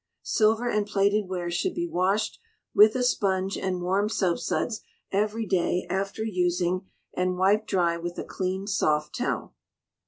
Silver 0.23 0.67
and 0.67 0.87
Plated 0.87 1.29
Ware 1.29 1.51
should 1.51 1.75
be 1.75 1.85
washed 1.85 2.39
with 2.73 2.95
a 2.95 3.03
sponge 3.03 3.55
and 3.55 3.83
warm 3.83 4.09
soapsuds 4.09 4.81
every 5.11 5.45
day 5.45 5.85
after 5.91 6.23
using, 6.23 6.89
and 7.15 7.37
wiped 7.37 7.67
dry 7.67 7.97
with 7.97 8.17
a 8.17 8.23
clean 8.23 8.65
soft 8.65 9.13
towel. 9.15 9.53